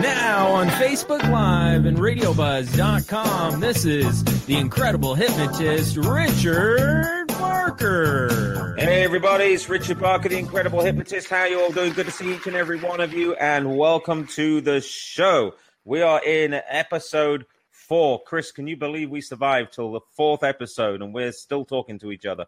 [0.00, 8.76] Now on Facebook Live and RadioBuzz.com, this is the incredible hypnotist Richard Barker.
[8.78, 11.28] Hey everybody, it's Richard Barker, the incredible hypnotist.
[11.28, 11.94] How you all doing?
[11.94, 15.56] Good to see each and every one of you, and welcome to the show.
[15.84, 18.22] We are in episode four.
[18.22, 22.12] Chris, can you believe we survived till the fourth episode and we're still talking to
[22.12, 22.46] each other?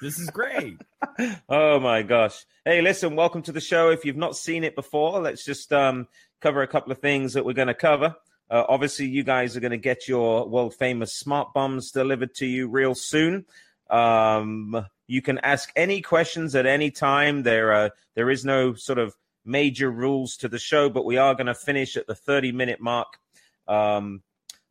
[0.00, 0.80] This is great.
[1.48, 2.44] oh my gosh.
[2.64, 3.90] Hey, listen, welcome to the show.
[3.90, 6.06] If you've not seen it before, let's just um,
[6.40, 8.16] cover a couple of things that we're going to cover.
[8.50, 12.46] Uh, obviously, you guys are going to get your world famous smart bombs delivered to
[12.46, 13.44] you real soon.
[13.90, 17.42] Um, you can ask any questions at any time.
[17.42, 21.34] There, uh, there is no sort of major rules to the show, but we are
[21.34, 23.18] going to finish at the 30 minute mark.
[23.66, 24.22] Um,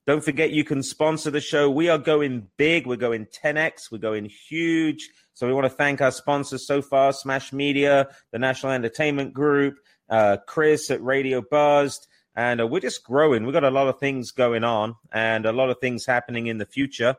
[0.07, 1.69] don't forget you can sponsor the show.
[1.69, 2.87] We are going big.
[2.87, 3.91] We're going 10x.
[3.91, 5.09] We're going huge.
[5.33, 9.79] So we want to thank our sponsors so far Smash Media, the National Entertainment Group,
[10.09, 12.07] uh, Chris at Radio Buzzed.
[12.35, 13.43] And uh, we're just growing.
[13.43, 16.59] We've got a lot of things going on and a lot of things happening in
[16.59, 17.15] the future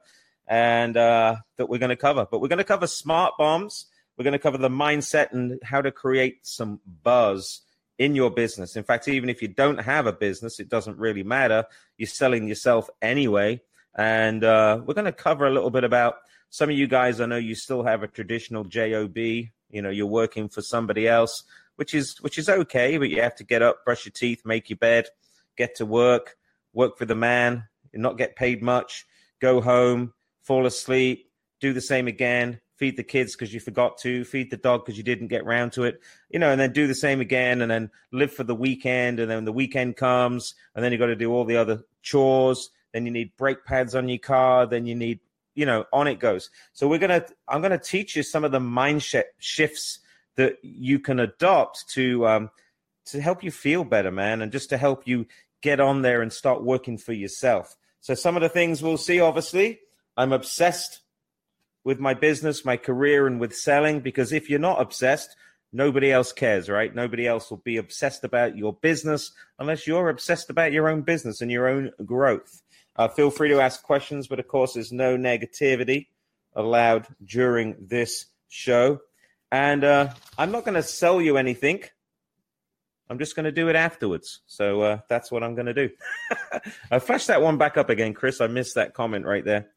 [0.46, 2.26] and uh, that we're going to cover.
[2.30, 3.86] But we're going to cover smart bombs.
[4.16, 7.60] We're going to cover the mindset and how to create some buzz
[7.98, 8.76] in your business.
[8.76, 11.64] In fact, even if you don't have a business, it doesn't really matter.
[11.96, 13.60] You're selling yourself anyway.
[13.96, 16.16] And uh, we're going to cover a little bit about
[16.50, 17.20] some of you guys.
[17.20, 19.16] I know you still have a traditional job.
[19.16, 21.42] You know, you're working for somebody else,
[21.78, 24.68] which is which is okay, but you have to get up, brush your teeth, make
[24.68, 25.06] your bed,
[25.56, 26.36] get to work,
[26.72, 29.06] work for the man, not get paid much,
[29.40, 30.12] go home,
[30.42, 34.56] fall asleep, do the same again, feed the kids because you forgot to, feed the
[34.56, 37.20] dog because you didn't get round to it, you know, and then do the same
[37.20, 39.20] again and then live for the weekend.
[39.20, 42.70] And then the weekend comes and then you got to do all the other chores.
[42.92, 44.66] Then you need brake pads on your car.
[44.66, 45.20] Then you need,
[45.54, 46.50] you know, on it goes.
[46.72, 50.00] So we're to, I'm to teach you some of the mind sh- shifts
[50.38, 52.50] that you can adopt to, um,
[53.06, 55.26] to help you feel better, man, and just to help you
[55.62, 57.76] get on there and start working for yourself.
[58.00, 59.80] So some of the things we'll see, obviously,
[60.16, 61.00] I'm obsessed
[61.82, 63.98] with my business, my career, and with selling.
[63.98, 65.34] Because if you're not obsessed,
[65.72, 66.94] nobody else cares, right?
[66.94, 71.40] Nobody else will be obsessed about your business unless you're obsessed about your own business
[71.40, 72.62] and your own growth.
[72.94, 76.06] Uh, feel free to ask questions, but of course, there's no negativity
[76.54, 79.00] allowed during this show.
[79.50, 81.82] And uh, I'm not going to sell you anything.
[83.10, 84.40] I'm just going to do it afterwards.
[84.46, 85.90] So uh, that's what I'm going to do.
[86.90, 88.40] I flash that one back up again, Chris.
[88.40, 89.68] I missed that comment right there.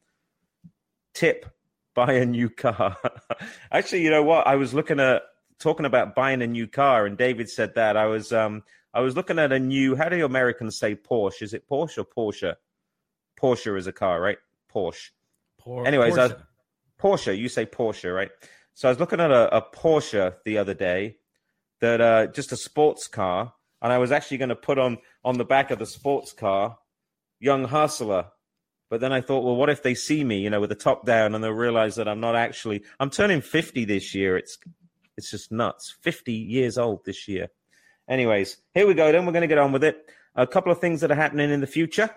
[1.13, 1.45] Tip
[1.93, 2.97] buy a new car.
[3.71, 4.47] Actually, you know what?
[4.47, 5.23] I was looking at
[5.59, 7.97] talking about buying a new car, and David said that.
[7.97, 9.95] I was um I was looking at a new.
[9.95, 11.43] How do Americans say Porsche?
[11.43, 12.55] Is it Porsche or Porsche?
[13.39, 14.38] Porsche is a car, right?
[14.73, 15.09] Porsche.
[15.57, 16.38] Por- Anyways, Porsche.
[16.38, 17.38] I, Porsche.
[17.38, 18.31] You say Porsche, right?
[18.81, 21.18] So I was looking at a, a Porsche the other day,
[21.81, 25.38] that uh, just a sports car, and I was actually going to put on on
[25.38, 26.80] the back of the sports car,
[27.40, 28.31] "Young Hustler,"
[28.90, 31.06] But then I thought, well, what if they see me, you know, with the top
[31.06, 34.36] down and they'll realize that I'm not actually, I'm turning 50 this year.
[34.36, 34.58] It's,
[35.16, 35.96] it's just nuts.
[36.02, 37.50] 50 years old this year.
[38.09, 39.12] Anyways, here we go.
[39.12, 40.09] Then we're going to get on with it.
[40.36, 42.09] A couple of things that are happening in the future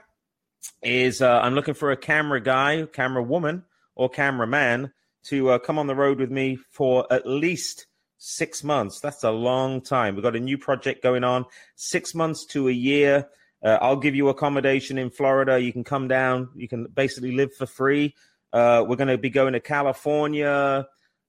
[0.83, 3.65] is uh, I'm looking for a camera guy, camera woman,
[3.95, 4.93] or cameraman
[5.25, 7.87] to uh, come on the road with me for at least
[8.19, 9.01] six months.
[9.01, 10.15] That's a long time.
[10.15, 11.45] We've got a new project going on,
[11.77, 13.29] six months to a year.
[13.63, 15.59] Uh, I'll give you accommodation in Florida.
[15.61, 16.51] You can come down.
[16.55, 18.15] You can basically live for free.
[18.53, 20.87] Uh, we're going to be going to California,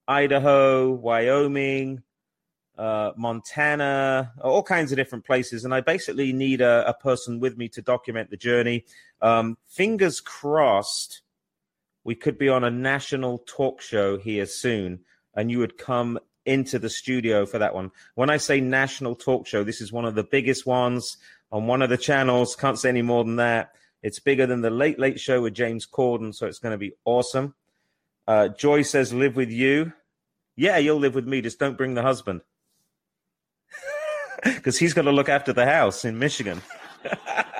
[0.07, 2.03] Idaho, Wyoming,
[2.78, 5.66] uh, Montana, all kinds of different places.
[5.66, 8.85] And I basically need a, a person with me to document the journey.
[9.22, 11.22] Um, fingers crossed,
[12.05, 14.99] we could be on a national talk show here soon,
[15.33, 17.91] and you would come into the studio for that one.
[18.13, 21.17] When I say national talk show, this is one of the biggest ones
[21.51, 22.55] on one of the channels.
[22.55, 23.71] Can't say any more than that.
[24.03, 26.93] It's bigger than the Late Late Show with James Corden, so it's going to be
[27.05, 27.55] awesome.
[28.27, 29.91] Uh, Joy says, "Live with you."
[30.55, 31.41] Yeah, you'll live with me.
[31.41, 32.41] Just don't bring the husband,
[34.43, 36.61] because he's going to look after the house in Michigan.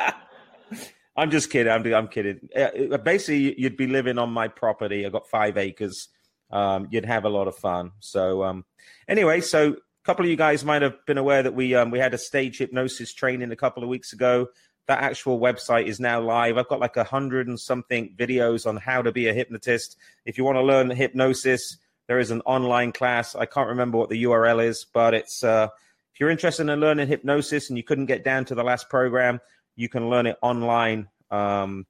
[1.16, 1.72] I'm just kidding.
[1.72, 2.50] I'm, I'm kidding.
[2.56, 5.06] Uh, basically, you'd be living on my property.
[5.06, 6.10] I've got five acres.
[6.52, 7.92] Um, you'd have a lot of fun.
[8.00, 8.66] So, um,
[9.08, 12.00] anyway, so a couple of you guys might have been aware that we um, we
[12.00, 14.48] had a stage hypnosis training a couple of weeks ago.
[14.88, 16.58] That actual website is now live.
[16.58, 19.98] I've got like a hundred and something videos on how to be a hypnotist.
[20.26, 21.78] If you want to learn hypnosis,
[22.08, 23.36] there is an online class.
[23.36, 25.70] I can't remember what the URL is, but it's uh,
[26.14, 29.40] if you're interested in learning hypnosis and you couldn't get down to the last program,
[29.76, 31.10] you can learn it online.
[31.32, 31.86] Um,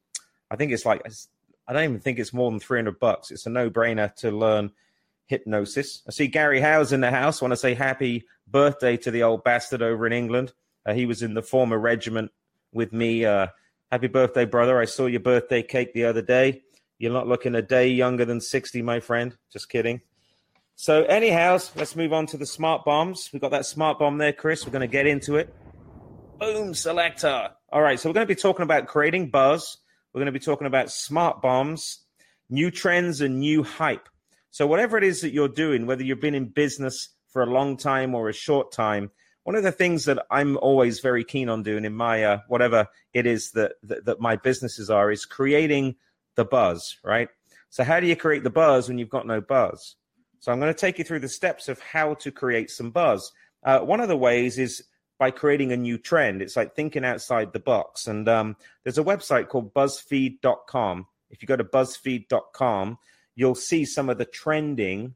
[0.49, 1.05] I think it's like
[1.67, 3.31] I don't even think it's more than 300 bucks.
[3.31, 4.71] It's a no brainer to learn
[5.27, 6.03] hypnosis.
[6.07, 7.41] I see Gary Howe's in the house.
[7.41, 10.53] I want to say happy birthday to the old bastard over in England.
[10.85, 12.31] Uh, he was in the former regiment
[12.71, 13.25] with me.
[13.25, 13.47] Uh,
[13.91, 14.79] happy birthday, brother!
[14.79, 16.61] I saw your birthday cake the other day.
[16.99, 19.35] You're not looking a day younger than 60, my friend.
[19.51, 20.01] Just kidding.
[20.75, 23.29] So, anyhow, let's move on to the smart bombs.
[23.33, 24.65] We've got that smart bomb there, Chris.
[24.65, 25.53] We're going to get into it.
[26.37, 27.51] Boom, selector.
[27.71, 29.77] All right, so we're going to be talking about creating buzz.
[30.13, 31.99] We're going to be talking about smart bombs,
[32.49, 34.09] new trends, and new hype.
[34.51, 37.77] So, whatever it is that you're doing, whether you've been in business for a long
[37.77, 39.11] time or a short time,
[39.43, 42.87] one of the things that I'm always very keen on doing in my uh, whatever
[43.13, 45.95] it is that, that that my businesses are is creating
[46.35, 47.29] the buzz, right?
[47.69, 49.95] So, how do you create the buzz when you've got no buzz?
[50.41, 53.31] So, I'm going to take you through the steps of how to create some buzz.
[53.63, 54.83] Uh, one of the ways is
[55.17, 56.41] by creating a new trend.
[56.41, 58.07] It's like thinking outside the box.
[58.07, 61.07] And um, there's a website called BuzzFeed.com.
[61.29, 62.97] If you go to BuzzFeed.com,
[63.35, 65.15] you'll see some of the trending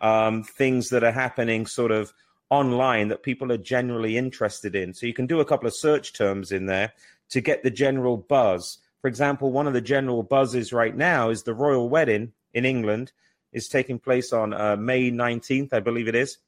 [0.00, 2.12] um, things that are happening sort of
[2.50, 4.94] online that people are generally interested in.
[4.94, 6.92] So you can do a couple of search terms in there
[7.30, 8.78] to get the general buzz.
[9.00, 13.12] For example, one of the general buzzes right now is the royal wedding in England
[13.52, 16.38] is taking place on uh, May 19th, I believe it is.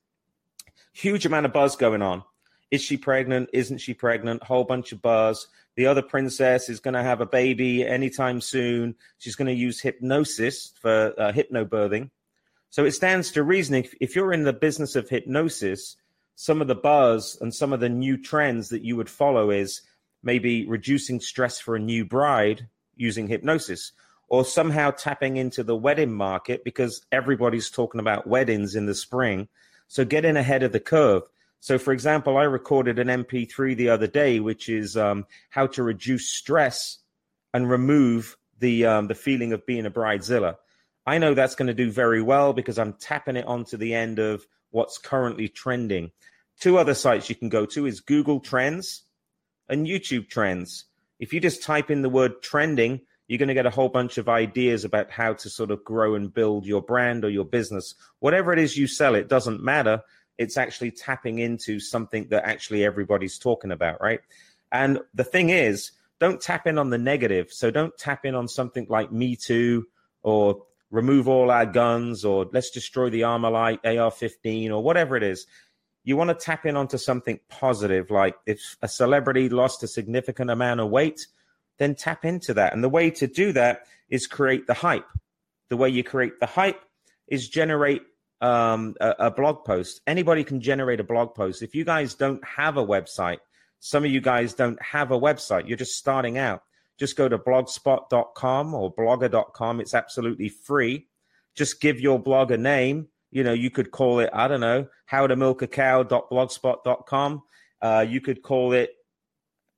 [0.92, 2.24] Huge amount of buzz going on.
[2.70, 3.50] Is she pregnant?
[3.52, 4.42] Isn't she pregnant?
[4.42, 5.48] Whole bunch of buzz.
[5.76, 8.94] The other princess is going to have a baby anytime soon.
[9.18, 12.10] She's going to use hypnosis for uh, hypnobirthing.
[12.70, 15.96] So it stands to reason if, if you're in the business of hypnosis,
[16.36, 19.82] some of the buzz and some of the new trends that you would follow is
[20.22, 23.92] maybe reducing stress for a new bride using hypnosis
[24.28, 29.48] or somehow tapping into the wedding market because everybody's talking about weddings in the spring.
[29.88, 31.22] So get in ahead of the curve.
[31.60, 35.82] So, for example, I recorded an MP3 the other day, which is um, how to
[35.82, 36.98] reduce stress
[37.52, 40.56] and remove the um, the feeling of being a bridezilla.
[41.06, 44.18] I know that's going to do very well because I'm tapping it onto the end
[44.18, 46.12] of what's currently trending.
[46.60, 49.02] Two other sites you can go to is Google Trends
[49.68, 50.84] and YouTube Trends.
[51.18, 54.18] If you just type in the word trending, you're going to get a whole bunch
[54.18, 57.94] of ideas about how to sort of grow and build your brand or your business.
[58.18, 60.02] Whatever it is you sell, it doesn't matter
[60.40, 64.20] it's actually tapping into something that actually everybody's talking about, right?
[64.72, 67.52] And the thing is, don't tap in on the negative.
[67.52, 69.86] So don't tap in on something like Me Too
[70.22, 75.46] or remove all our guns or let's destroy the Armalite AR-15 or whatever it is.
[76.04, 80.50] You want to tap in onto something positive, like if a celebrity lost a significant
[80.50, 81.26] amount of weight,
[81.76, 82.72] then tap into that.
[82.72, 85.06] And the way to do that is create the hype.
[85.68, 86.82] The way you create the hype
[87.28, 88.00] is generate
[88.40, 90.00] um, a, a blog post.
[90.06, 91.62] Anybody can generate a blog post.
[91.62, 93.38] If you guys don't have a website,
[93.80, 96.62] some of you guys don't have a website, you're just starting out.
[96.98, 99.80] Just go to blogspot.com or blogger.com.
[99.80, 101.08] It's absolutely free.
[101.54, 103.08] Just give your blog a name.
[103.30, 107.42] You know, you could call it, I don't know, how to milk a cow.blogspot.com.
[107.80, 108.90] Uh, you could call it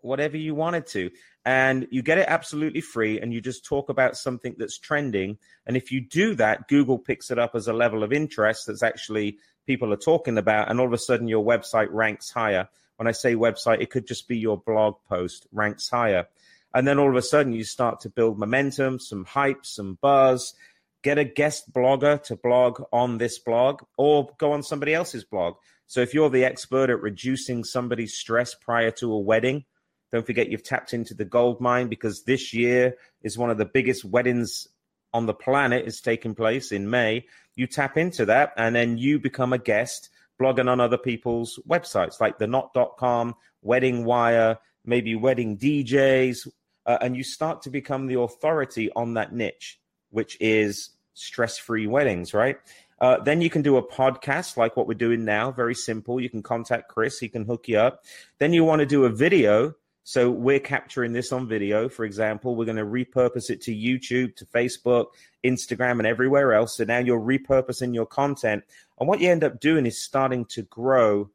[0.00, 1.10] whatever you wanted to
[1.44, 5.38] and you get it absolutely free and you just talk about something that's trending.
[5.66, 8.82] And if you do that google picks it up as a level of interest that's
[8.82, 12.68] actually people are talking about and all of a sudden your website ranks higher.
[12.96, 16.28] When i say website it could just be your blog post ranks higher.
[16.74, 20.54] And then all of a sudden you start to build momentum some hype some buzz.
[21.02, 25.56] Get a guest blogger to blog on this blog or go on somebody else's blog.
[25.88, 29.64] So if you're the expert at reducing somebody's stress prior to a wedding
[30.12, 33.64] don't forget you've tapped into the gold mine because this year is one of the
[33.64, 34.68] biggest weddings
[35.14, 37.26] on the planet is taking place in May.
[37.54, 42.20] You tap into that and then you become a guest blogging on other people's websites
[42.20, 46.48] like the knot.com, Wedding Wire, maybe wedding DJs,
[46.86, 51.86] uh, and you start to become the authority on that niche, which is stress free
[51.86, 52.56] weddings, right?
[53.00, 55.50] Uh, then you can do a podcast like what we're doing now.
[55.50, 56.20] Very simple.
[56.20, 58.04] You can contact Chris, he can hook you up.
[58.38, 62.56] Then you want to do a video so we're capturing this on video, for example.
[62.56, 65.06] We're going to repurpose it to YouTube, to Facebook,
[65.44, 66.76] Instagram, and everywhere else.
[66.76, 68.64] So now you're repurposing your content.
[68.98, 71.30] And what you end up doing is starting to grow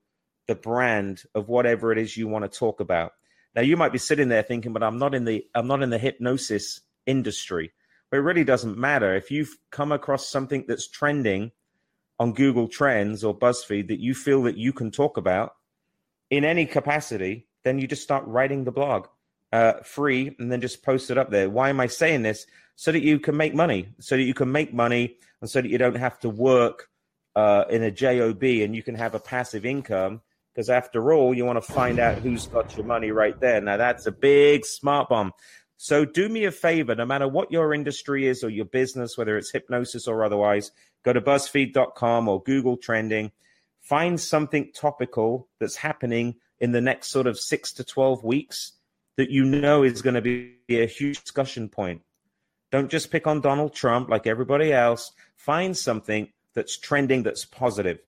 [0.47, 3.13] the brand of whatever it is you want to talk about.
[3.55, 5.89] Now you might be sitting there thinking, but I'm not in the I'm not in
[5.89, 7.71] the hypnosis industry.
[8.09, 9.15] But it really doesn't matter.
[9.15, 11.51] If you've come across something that's trending
[12.19, 15.55] on Google Trends or BuzzFeed that you feel that you can talk about
[16.29, 19.07] in any capacity, then you just start writing the blog
[19.51, 21.50] uh, free and then just post it up there.
[21.50, 22.45] Why am I saying this?
[22.75, 25.69] So that you can make money, so that you can make money, and so that
[25.69, 26.89] you don't have to work
[27.36, 30.21] uh, in a job and you can have a passive income.
[30.53, 33.62] Because after all, you want to find out who's got your money right there.
[33.62, 35.33] Now that's a big smart bomb.
[35.77, 39.38] So do me a favor, no matter what your industry is or your business, whether
[39.38, 40.71] it's hypnosis or otherwise,
[41.05, 43.31] go to BuzzFeed.com or Google Trending.
[43.81, 48.73] Find something topical that's happening in the next sort of six to 12 weeks
[49.17, 52.01] that you know is going to be a huge discussion point.
[52.71, 55.11] Don't just pick on Donald Trump like everybody else.
[55.35, 57.99] Find something that's trending that's positive.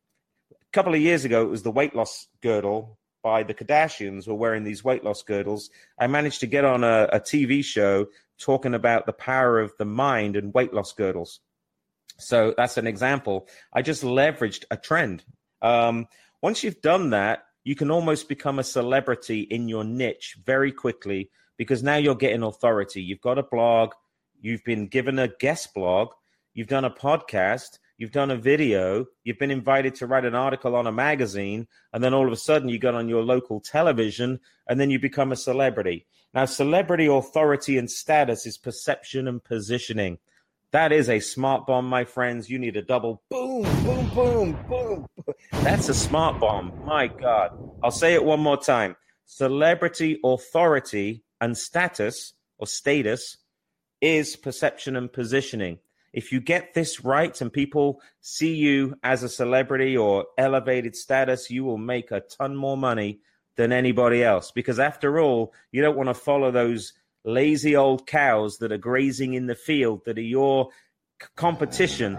[0.52, 4.36] A couple of years ago, it was the weight loss girdle by the Kardashians were
[4.36, 5.70] wearing these weight loss girdles.
[6.00, 9.86] I managed to get on a, a TV show talking about the power of the
[9.86, 11.40] mind and weight loss girdles.
[12.18, 13.48] So that's an example.
[13.74, 15.24] I just leveraged a trend.
[15.62, 16.08] Um,
[16.42, 21.30] once you've done that, you can almost become a celebrity in your niche very quickly
[21.58, 23.02] because now you're getting authority.
[23.02, 23.92] You've got a blog,
[24.40, 26.10] you've been given a guest blog,
[26.54, 30.76] you've done a podcast, you've done a video, you've been invited to write an article
[30.76, 34.40] on a magazine, and then all of a sudden you got on your local television
[34.68, 36.08] and then you become a celebrity.
[36.34, 40.20] Now, celebrity authority and status is perception and positioning.
[40.72, 42.50] That is a smart bomb, my friends.
[42.50, 45.08] You need a double boom, boom, boom, boom.
[45.52, 46.74] That's a smart bomb.
[46.86, 47.58] My God.
[47.84, 48.96] I'll say it one more time.
[49.26, 53.38] Celebrity authority and status or status
[54.00, 55.80] is perception and positioning.
[56.14, 61.50] If you get this right and people see you as a celebrity or elevated status,
[61.50, 63.22] you will make a ton more money
[63.56, 64.52] than anybody else.
[64.52, 69.34] Because after all, you don't want to follow those lazy old cows that are grazing
[69.34, 70.70] in the field that are your
[71.36, 72.18] competition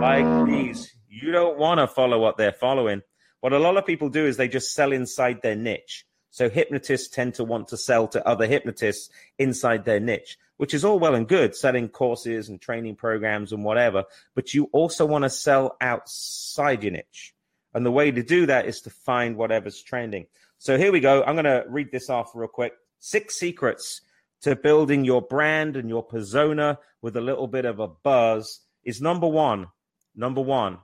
[0.00, 0.94] like these.
[1.08, 3.02] You don't want to follow what they're following.
[3.40, 6.04] What a lot of people do is they just sell inside their niche.
[6.30, 10.84] So hypnotists tend to want to sell to other hypnotists inside their niche, which is
[10.84, 14.04] all well and good, selling courses and training programs and whatever.
[14.34, 17.34] But you also want to sell outside your niche.
[17.72, 20.26] And the way to do that is to find whatever's trending.
[20.58, 21.22] So here we go.
[21.22, 22.72] I'm going to read this off real quick.
[22.98, 24.00] Six secrets
[24.46, 29.00] to building your brand and your persona with a little bit of a buzz is
[29.00, 29.66] number one.
[30.14, 30.78] Number one,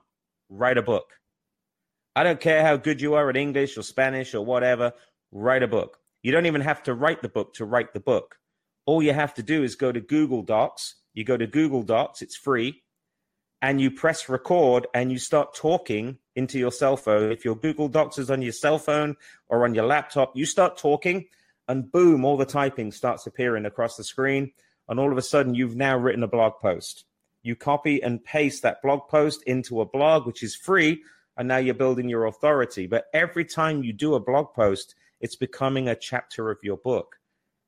[0.49, 1.05] write a book.
[2.13, 4.91] I don't care how good you are at English or Spanish or whatever,
[5.31, 5.99] write a book.
[6.23, 8.35] You don't even have to write the book to write the book.
[8.85, 10.95] All you have to do is go to Google Docs.
[11.13, 12.83] You go to Google Docs, it's free,
[13.61, 17.31] and you press record and you start talking into your cell phone.
[17.31, 19.15] If your Google Docs is on your cell phone
[19.47, 21.27] or on your laptop, you start talking
[21.67, 24.51] and boom, all the typing starts appearing across the screen.
[24.89, 27.05] And all of a sudden, you've now written a blog post.
[27.41, 31.03] You copy and paste that blog post into a blog, which is free.
[31.37, 32.85] And now you're building your authority.
[32.85, 37.17] But every time you do a blog post, it's becoming a chapter of your book.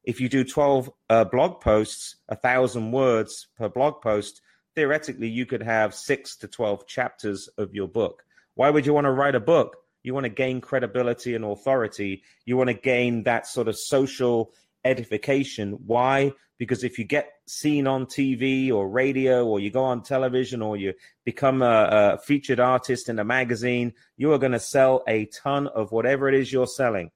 [0.03, 4.41] If you do 12 uh, blog posts, a thousand words per blog post,
[4.75, 8.23] theoretically, you could have six to 12 chapters of your book.
[8.53, 9.77] Why would you want to write a book?
[10.05, 12.21] You want to gain credibility and authority.
[12.45, 14.51] You want to gain that sort of social
[14.83, 15.79] edification.
[15.87, 16.33] Why?
[16.59, 20.77] Because if you get seen on TV or radio, or you go on television, or
[20.77, 20.93] you
[21.25, 25.65] become a, a featured artist in a magazine, you are going to sell a ton
[25.67, 27.09] of whatever it is you're selling.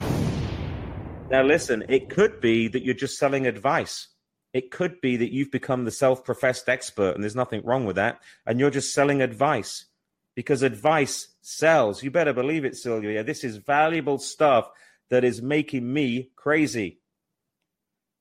[0.00, 4.08] Now, listen, it could be that you're just selling advice.
[4.54, 7.96] It could be that you've become the self professed expert, and there's nothing wrong with
[7.96, 9.84] that, and you're just selling advice
[10.34, 12.02] because advice sells.
[12.02, 13.22] You better believe it, Sylvia.
[13.22, 14.68] This is valuable stuff
[15.10, 16.98] that is making me crazy.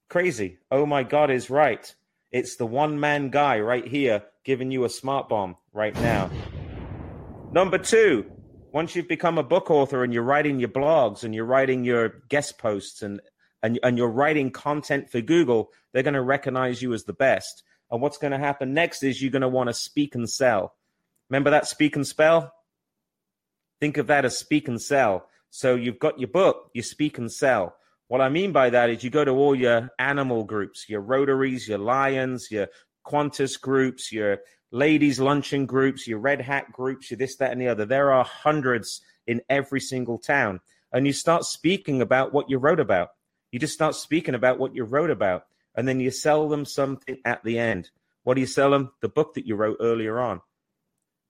[0.10, 0.60] Crazy.
[0.70, 1.94] Oh my God is right.
[2.32, 6.30] It's the one man guy right here giving you a smart bomb right now.
[7.52, 8.32] Number two,
[8.72, 12.22] once you've become a book author and you're writing your blogs and you're writing your
[12.30, 13.22] guest posts and,
[13.64, 17.64] and, and you're writing content for Google, they're going to recognize you as the best.
[17.90, 20.76] And what's going to happen next is you're going to want to speak and sell.
[21.30, 22.52] Remember that speak and spell?
[23.80, 25.28] Think of that as speak and sell.
[25.50, 27.76] So you've got your book, you speak and sell.
[28.08, 31.68] What I mean by that is you go to all your animal groups, your Rotaries,
[31.68, 32.68] your Lions, your
[33.06, 34.40] Kiwanis groups, your
[34.72, 37.86] ladies' luncheon groups, your Red Hat groups, your this, that, and the other.
[37.86, 40.60] There are hundreds in every single town.
[40.92, 43.10] And you start speaking about what you wrote about.
[43.52, 45.46] You just start speaking about what you wrote about.
[45.76, 47.90] And then you sell them something at the end.
[48.24, 48.92] What do you sell them?
[49.02, 50.42] The book that you wrote earlier on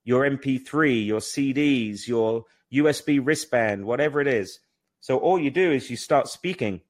[0.05, 4.59] your MP3, your CDs, your USB wristband, whatever it is.
[5.01, 6.81] So all you do is you start speaking.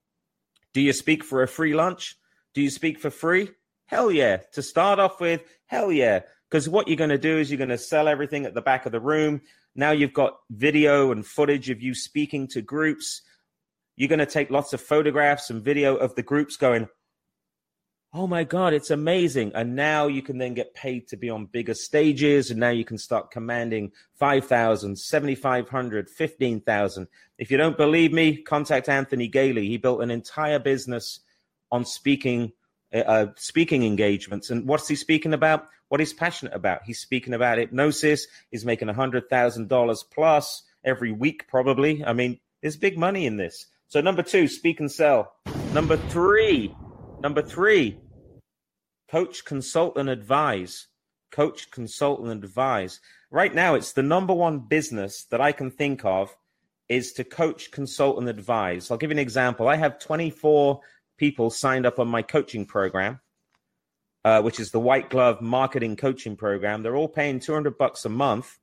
[0.73, 2.17] Do you speak for a free lunch?
[2.53, 3.49] Do you speak for free?
[3.87, 4.37] Hell yeah.
[4.53, 6.21] To start off with, hell yeah.
[6.49, 8.85] Because what you're going to do is you're going to sell everything at the back
[8.85, 9.41] of the room.
[9.75, 13.21] Now you've got video and footage of you speaking to groups.
[13.95, 16.87] You're going to take lots of photographs and video of the groups going,
[18.15, 19.51] oh my god it's amazing.
[19.53, 22.49] And now you can then get paid to be on bigger stages.
[22.49, 27.07] And now you can start commanding 5000 7500 15000
[27.37, 29.67] if you don't believe me contact Anthony Galie.
[29.67, 31.19] He built an entire business
[31.71, 32.53] on speaking
[32.93, 34.49] uh, uh speaking engagements.
[34.49, 35.67] And what's he speaking about?
[35.89, 36.83] What he's passionate about.
[36.83, 38.27] He's speaking about hypnosis.
[38.49, 42.03] He's making $100000 plus every week probably.
[42.05, 43.65] I mean There's big money in this.
[43.87, 45.33] So number two, speak and sell.
[45.73, 46.73] Number three,
[47.21, 47.99] number three,
[49.09, 50.87] coach, consult, and advise.
[51.31, 52.99] Coach, consult, and advise.
[53.31, 56.35] Right now, it's the number one business that I can think of
[56.87, 58.89] is to coach, consult, and advise.
[58.89, 59.67] I'll give you an example.
[59.67, 60.79] I have 24
[61.17, 63.19] people signed up on my coaching program,
[64.23, 66.83] uh, which is the white glove marketing coaching program.
[66.83, 68.57] They're all paying 200 bucks a month.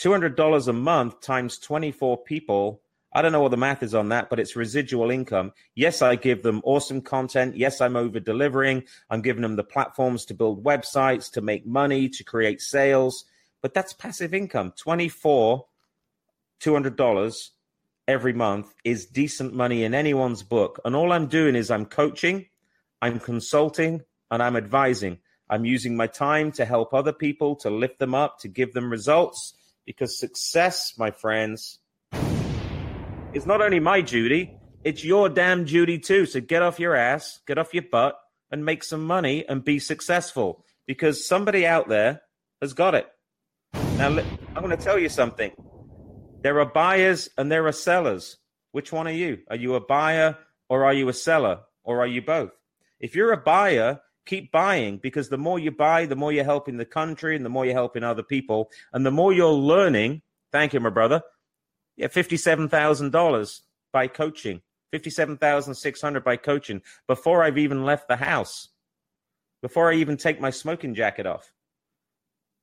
[0.00, 4.30] $200 a month times 24 people I don't know what the math is on that,
[4.30, 5.52] but it's residual income.
[5.74, 7.56] Yes, I give them awesome content.
[7.56, 8.84] Yes, I'm over delivering.
[9.08, 13.24] I'm giving them the platforms to build websites, to make money, to create sales.
[13.62, 14.72] But that's passive income.
[14.76, 15.66] 24
[16.60, 17.48] $200
[18.06, 20.80] every month is decent money in anyone's book.
[20.84, 22.46] And all I'm doing is I'm coaching,
[23.00, 25.18] I'm consulting, and I'm advising.
[25.48, 28.90] I'm using my time to help other people, to lift them up, to give them
[28.90, 29.54] results.
[29.86, 31.78] Because success, my friends,
[33.32, 36.26] is not only my duty, it's your damn duty too.
[36.26, 38.18] So get off your ass, get off your butt,
[38.50, 42.22] and make some money and be successful because somebody out there
[42.60, 43.06] has got it.
[43.74, 45.52] Now, I'm going to tell you something.
[46.42, 48.38] There are buyers and there are sellers.
[48.72, 49.38] Which one are you?
[49.48, 52.50] Are you a buyer or are you a seller or are you both?
[52.98, 56.76] If you're a buyer, keep buying because the more you buy, the more you're helping
[56.76, 58.70] the country and the more you're helping other people.
[58.92, 61.22] And the more you're learning, thank you, my brother,
[62.00, 63.60] yeah, $57,000
[63.92, 68.68] by coaching, 57,600 by coaching before I've even left the house,
[69.60, 71.52] before I even take my smoking jacket off.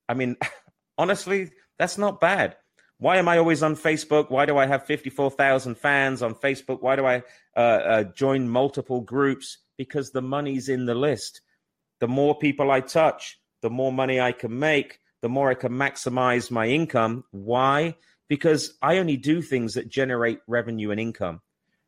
[0.09, 0.37] I mean,
[0.97, 2.55] honestly, that's not bad.
[2.97, 4.31] Why am I always on Facebook?
[4.31, 6.81] Why do I have 54,000 fans on Facebook?
[6.81, 7.21] Why do I
[7.55, 9.59] uh, uh, join multiple groups?
[9.77, 11.41] Because the money's in the list.
[11.99, 15.73] The more people I touch, the more money I can make, the more I can
[15.73, 17.23] maximize my income.
[17.29, 17.97] Why?
[18.27, 21.41] Because I only do things that generate revenue and income.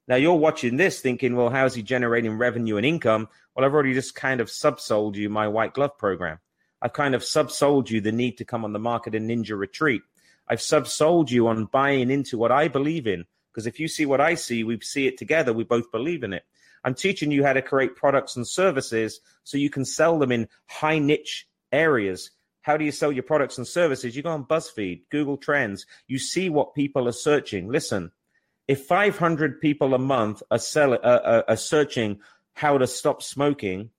[0.08, 3.28] Now you're watching this thinking, well, how's he generating revenue and income?
[3.56, 6.40] Well, I've already just kind of subsold you my white glove program.
[6.82, 10.02] I've kind of subsold you the need to come on the market and ninja retreat.
[10.48, 13.26] I've subsold you on buying into what I believe in.
[13.52, 15.54] Because if you see what I see, we see it together.
[15.54, 16.44] We both believe in it.
[16.84, 20.48] I'm teaching you how to create products and services so you can sell them in
[20.68, 22.32] high niche areas
[22.70, 24.16] how do you sell your products and services?
[24.16, 27.68] You go on BuzzFeed, Google Trends, you see what people are searching.
[27.68, 28.12] Listen,
[28.68, 32.20] if 500 people a month are, sell, uh, uh, are searching
[32.54, 33.90] how to stop smoking,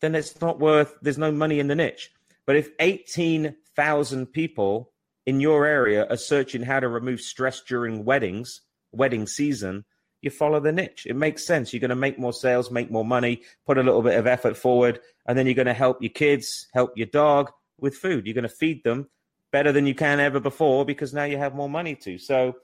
[0.00, 2.12] then it's not worth, there's no money in the niche.
[2.46, 4.92] But if 18,000 people
[5.26, 8.60] in your area are searching how to remove stress during weddings,
[8.92, 9.84] wedding season,
[10.22, 11.08] you follow the niche.
[11.10, 11.72] It makes sense.
[11.72, 14.56] You're going to make more sales, make more money, put a little bit of effort
[14.56, 17.50] forward, and then you're going to help your kids, help your dog,
[17.82, 18.26] with food.
[18.26, 19.08] You're going to feed them
[19.52, 22.18] better than you can ever before because now you have more money to.
[22.18, 22.56] So,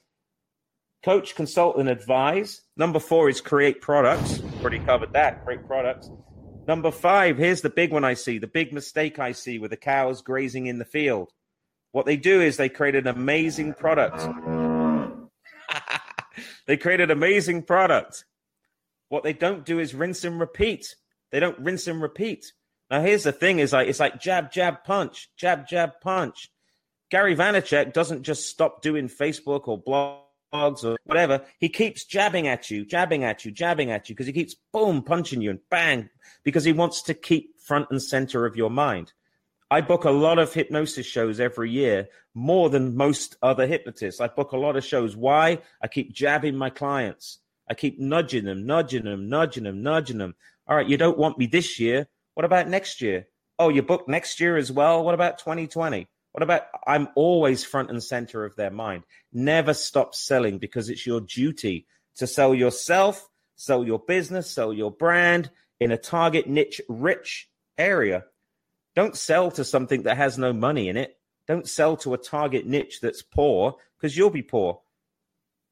[1.05, 2.63] coach, consult, and advise.
[2.77, 4.41] Number four is create products.
[4.61, 5.45] Already covered that.
[5.45, 6.11] Create products.
[6.67, 9.77] Number five, here's the big one I see, the big mistake I see with the
[9.77, 11.31] cows grazing in the field.
[11.93, 14.27] What they do is they create an amazing product.
[16.67, 18.25] they create an amazing product.
[19.09, 20.97] What they don't do is rinse and repeat.
[21.31, 22.53] They don't rinse and repeat.
[22.91, 26.51] Now here's the thing: is like it's like jab, jab, punch, jab, jab, punch.
[27.11, 31.43] Gary Vaynerchuk doesn't just stop doing Facebook or blogs or whatever.
[31.59, 35.03] He keeps jabbing at you, jabbing at you, jabbing at you because he keeps boom
[35.03, 36.11] punching you and bang
[36.43, 39.13] because he wants to keep front and center of your mind.
[39.71, 44.21] I book a lot of hypnosis shows every year, more than most other hypnotists.
[44.21, 45.17] I book a lot of shows.
[45.17, 45.59] Why?
[45.83, 47.39] I keep jabbing my clients.
[47.69, 50.37] I keep nudging them, nudging them, nudging them, nudging them.
[50.69, 52.07] All right, you don't want me this year.
[52.37, 53.29] What about next year?
[53.59, 55.03] Oh, you booked next year as well?
[55.03, 56.07] What about 2020?
[56.33, 59.05] What about I'm always front and center of their mind.
[59.33, 64.91] Never stop selling because it's your duty to sell yourself, sell your business, sell your
[64.91, 68.25] brand in a target niche rich area.
[68.95, 71.17] Don't sell to something that has no money in it.
[71.49, 74.83] Don't sell to a target niche that's poor because you'll be poor.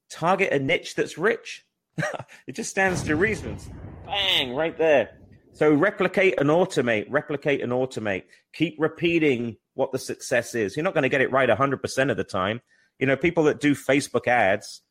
[0.08, 1.66] Target a niche that's rich.
[2.46, 3.68] it just stands to reasons.
[4.06, 5.18] Bang, right there.
[5.54, 8.24] So replicate and automate, replicate and automate.
[8.52, 10.76] Keep repeating what the success is.
[10.76, 12.60] You're not going to get it right 100% of the time.
[12.98, 14.82] You know, people that do Facebook ads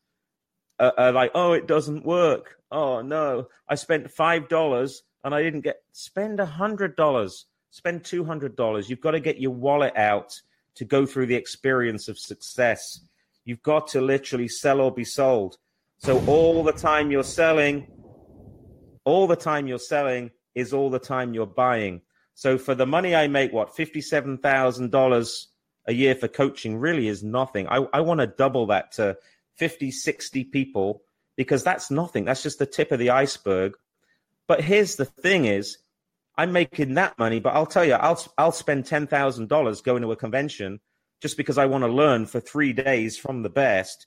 [0.78, 2.56] are, are like, oh, it doesn't work.
[2.70, 8.88] Oh, no, I spent $5 and I didn't get, spend $100, spend $200.
[8.88, 10.40] You've got to get your wallet out
[10.76, 13.00] to go through the experience of success.
[13.44, 15.58] You've got to literally sell or be sold.
[15.98, 17.86] So all the time you're selling,
[19.04, 22.02] all the time you're selling, is all the time you're buying.
[22.34, 25.46] So for the money I make, what $57,000
[25.86, 27.68] a year for coaching really is nothing.
[27.68, 29.16] I, I want to double that to
[29.56, 31.02] 50, 60 people
[31.36, 32.24] because that's nothing.
[32.24, 33.76] That's just the tip of the iceberg.
[34.46, 35.78] But here's the thing is
[36.36, 40.02] I'm making that money, but I'll tell you, I'll I'll spend ten thousand dollars going
[40.02, 40.80] to a convention
[41.20, 44.06] just because I want to learn for three days from the best,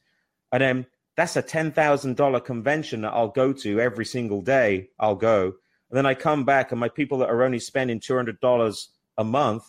[0.52, 4.90] and then that's a ten thousand dollar convention that I'll go to every single day.
[5.00, 5.54] I'll go,
[5.90, 8.90] and then I come back, and my people that are only spending two hundred dollars
[9.18, 9.64] a month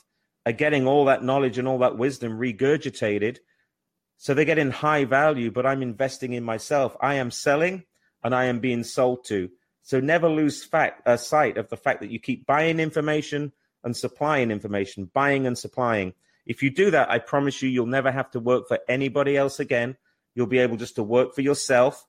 [0.47, 3.39] are getting all that knowledge and all that wisdom regurgitated.
[4.17, 6.97] So they're getting high value, but I'm investing in myself.
[7.01, 7.85] I am selling,
[8.25, 9.51] and I am being sold to.
[9.83, 13.53] So never lose fact, uh, sight of the fact that you keep buying information
[13.85, 16.15] and supplying information, buying and supplying.
[16.45, 19.61] If you do that, I promise you, you'll never have to work for anybody else
[19.61, 19.97] again.
[20.35, 22.05] You'll be able just to work for yourself.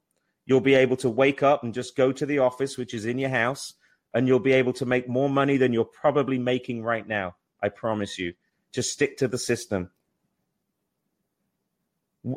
[0.45, 3.19] You'll be able to wake up and just go to the office, which is in
[3.19, 3.75] your house,
[4.13, 7.35] and you'll be able to make more money than you're probably making right now.
[7.61, 8.33] I promise you.
[8.71, 9.89] Just stick to the system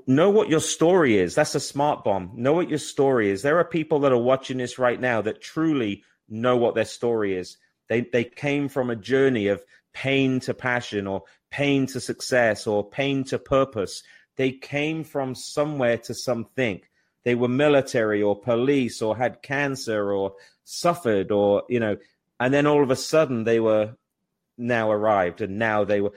[0.06, 1.34] know what your story is.
[1.34, 2.32] That's a smart bomb.
[2.34, 3.42] Know what your story is.
[3.42, 7.36] There are people that are watching this right now that truly know what their story
[7.36, 7.56] is.
[7.88, 12.88] They they came from a journey of pain to passion or pain to success or
[12.88, 14.02] pain to purpose.
[14.36, 16.80] They came from somewhere to something.
[17.24, 21.96] They were military or police or had cancer or suffered or you know
[22.38, 23.94] and then all of a sudden they were
[24.56, 26.12] now arrived and now they were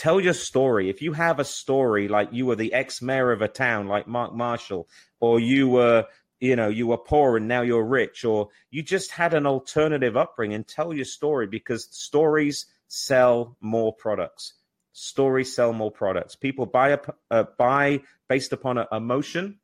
[0.00, 0.88] tell your story.
[0.88, 4.08] If you have a story like you were the ex mayor of a town like
[4.08, 4.88] Mark Marshall,
[5.20, 6.06] or you were,
[6.40, 10.16] you know, you were poor and now you're rich, or you just had an alternative
[10.16, 14.54] upbringing, tell your story because stories sell more products.
[14.92, 16.34] Stories sell more products.
[16.34, 16.98] People buy a,
[17.30, 19.58] uh, buy based upon an emotion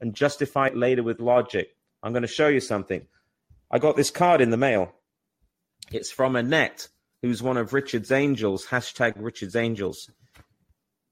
[0.00, 1.76] and justify it later with logic.
[2.02, 3.06] I'm going to show you something.
[3.72, 4.92] I got this card in the mail.
[5.90, 6.88] It's from Annette
[7.22, 10.10] who's one of Richard's angels, hashtag Richard's angels.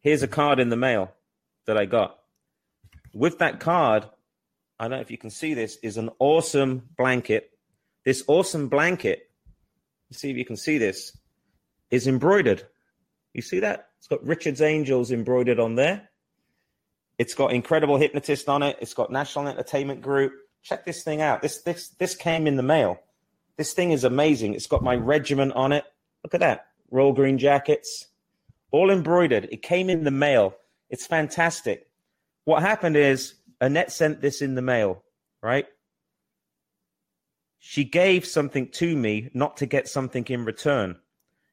[0.01, 1.13] Here's a card in the mail
[1.67, 2.19] that I got.
[3.15, 4.05] With that card,
[4.79, 7.51] I don't know if you can see this, is an awesome blanket.
[8.05, 9.31] This awesome blanket,
[10.11, 11.17] see if you can see this,
[11.91, 12.67] is embroidered.
[13.35, 13.89] You see that?
[13.99, 16.09] It's got Richard's Angels embroidered on there.
[17.19, 18.79] It's got Incredible Hypnotist on it.
[18.81, 20.33] It's got National Entertainment Group.
[20.63, 21.43] Check this thing out.
[21.43, 23.01] This this this came in the mail.
[23.57, 24.55] This thing is amazing.
[24.55, 25.85] It's got my regiment on it.
[26.25, 26.67] Look at that.
[26.91, 28.09] Royal green jackets,
[28.71, 29.49] all embroidered.
[29.51, 30.55] It came in the mail.
[30.89, 31.89] It's fantastic.
[32.45, 35.03] What happened is Annette sent this in the mail,
[35.43, 35.67] right?
[37.59, 40.97] She gave something to me not to get something in return.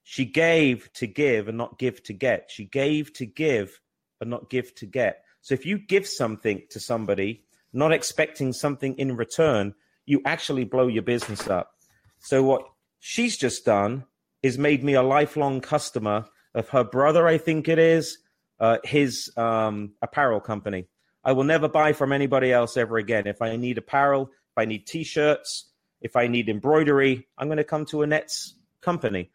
[0.04, 2.50] She gave to give and not give to get.
[2.50, 3.82] She gave to give
[4.22, 5.24] and not give to get.
[5.42, 7.44] So if you give something to somebody,
[7.78, 11.74] not expecting something in return, you actually blow your business up.
[12.20, 12.64] So what
[13.00, 14.06] she's just done
[14.42, 18.18] is made me a lifelong customer of her brother, I think it is,
[18.60, 20.88] uh, his um, apparel company.
[21.24, 23.28] I will never buy from anybody else ever again.
[23.28, 25.70] If I need apparel, if I need t-shirts,
[26.02, 29.30] if I need embroidery, I'm going to come to Annette's company,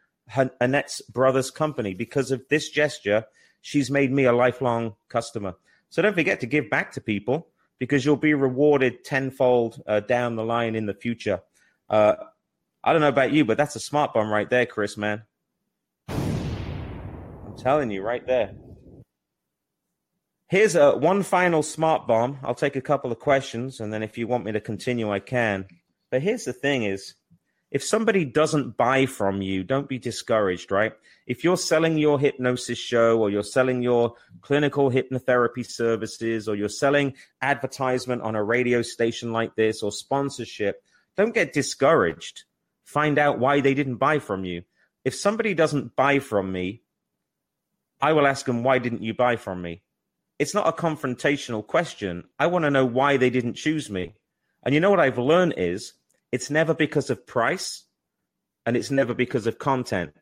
[0.59, 3.25] Annette's brother's company, because of this gesture.
[3.61, 5.53] She's made me a lifelong customer.
[5.89, 7.47] So don't forget to give back to people
[7.83, 11.41] because you'll be rewarded tenfold uh, down the line in the future.
[11.89, 12.13] Uh,
[12.81, 15.23] I don't know about you, but that's a smart bomb right there, Chris, man.
[16.07, 18.53] I'm telling you, right there.
[20.47, 22.39] Here's a one final smart bomb.
[22.41, 25.19] I'll take a couple of questions, and then if you want me to continue, I
[25.19, 25.65] can.
[26.09, 27.15] But here's the thing: is
[27.73, 30.93] if somebody doesn't buy from you, don't be discouraged, right?
[31.27, 36.69] If you're selling your hypnosis show, or you're selling your clinical hypnotherapy services, or you're
[36.69, 40.81] selling advertisement on a radio station like this, or sponsorship,
[41.17, 42.45] don't get discouraged
[42.83, 44.63] find out why they didn't buy from you.
[45.03, 46.83] If somebody doesn't buy from me,
[48.01, 49.81] I will ask them, why didn't you buy from me?
[50.39, 52.25] It's not a confrontational question.
[52.37, 54.15] I want to know why they didn't choose me.
[54.63, 55.93] And you know what I've learned is
[56.33, 57.83] it's never because of price
[58.65, 60.13] and it's never because of content.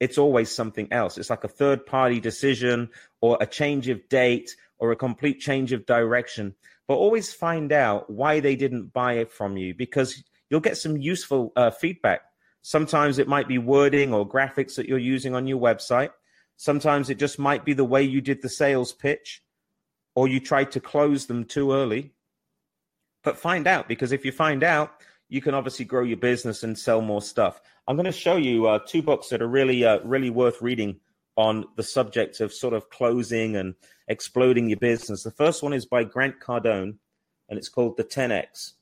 [0.00, 1.18] It's always something else.
[1.18, 2.88] It's like a third party decision
[3.20, 6.54] or a change of date or a complete change of direction.
[6.88, 10.96] But always find out why they didn't buy it from you because you'll get some
[10.96, 12.22] useful uh, feedback.
[12.62, 16.12] Sometimes it might be wording or graphics that you're using on your website.
[16.56, 19.42] Sometimes it just might be the way you did the sales pitch
[20.14, 22.14] or you tried to close them too early.
[23.22, 24.94] But find out because if you find out,
[25.30, 27.62] you can obviously grow your business and sell more stuff.
[27.88, 31.00] I'm going to show you uh, two books that are really, uh, really worth reading
[31.36, 33.74] on the subject of sort of closing and
[34.08, 35.22] exploding your business.
[35.22, 36.98] The first one is by Grant Cardone
[37.48, 38.72] and it's called The 10X.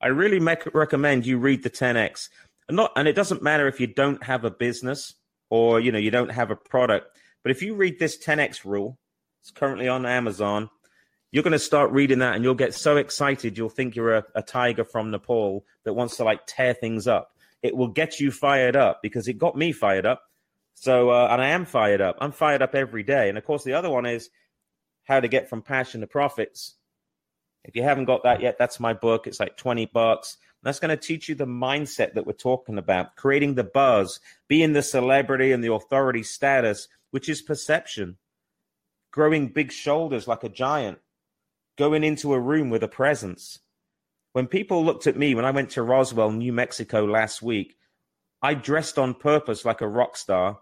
[0.00, 0.38] I really
[0.72, 2.28] recommend you read the 10x.
[2.68, 5.14] And not, and it doesn't matter if you don't have a business
[5.50, 8.98] or you know you don't have a product, but if you read this 10x rule,
[9.42, 10.70] It's currently on Amazon.
[11.34, 14.24] You're going to start reading that and you'll get so excited you'll think you're a,
[14.36, 17.32] a tiger from Nepal that wants to like tear things up.
[17.60, 20.22] It will get you fired up because it got me fired up.
[20.74, 22.18] So, uh, and I am fired up.
[22.20, 23.28] I'm fired up every day.
[23.28, 24.30] And of course, the other one is
[25.02, 26.76] how to get from passion to profits.
[27.64, 29.26] If you haven't got that yet, that's my book.
[29.26, 30.36] It's like 20 bucks.
[30.62, 34.72] That's going to teach you the mindset that we're talking about, creating the buzz, being
[34.72, 38.18] the celebrity and the authority status, which is perception,
[39.10, 40.98] growing big shoulders like a giant,
[41.76, 43.60] going into a room with a presence.
[44.32, 47.76] When people looked at me when I went to Roswell, New Mexico last week,
[48.42, 50.58] I dressed on purpose like a rock star,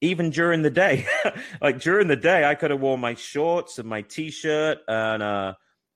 [0.00, 1.06] even during the day.
[1.60, 5.54] like during the day, I could have worn my shorts and my t-shirt, and uh,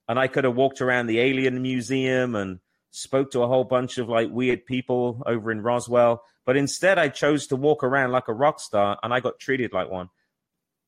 [0.08, 2.60] and I could have walked around the Alien Museum and
[2.90, 6.22] spoke to a whole bunch of like weird people over in Roswell.
[6.44, 9.72] But instead, I chose to walk around like a rock star and I got treated
[9.72, 10.10] like one.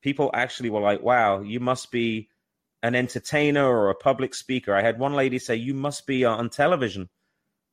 [0.01, 2.29] People actually were like, wow, you must be
[2.85, 4.75] an entertainer or a public speaker.
[4.75, 7.09] I had one lady say, you must be uh, on television.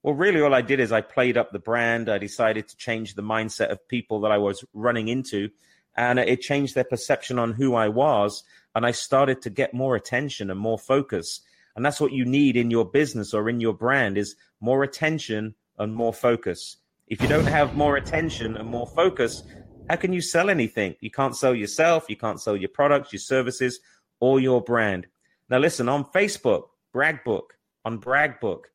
[0.03, 2.09] Well, really, all I did is I played up the brand.
[2.09, 5.51] I decided to change the mindset of people that I was running into,
[5.94, 8.42] and it changed their perception on who I was.
[8.75, 11.42] And I started to get more attention and more focus.
[11.77, 15.55] And that's what you need in your business or in your brand is more attention
[15.79, 16.79] and more focus.
[17.07, 19.42] If you don't have more attention and more focus,
[19.90, 20.96] how can you sell anything?
[21.01, 23.79] You can't sell yourself, you can't sell your products, your services,
[24.22, 25.08] or your brand.
[25.50, 28.66] Now listen, on Facebook, Bragbook, on Bragbook,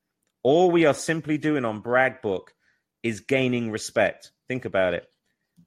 [0.44, 2.50] all we are simply doing on Bragbook
[3.02, 4.32] is gaining respect.
[4.50, 5.10] Think about it.